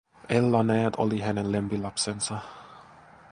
[0.29, 2.39] Ella, näet, oli hänen lempilapsensa.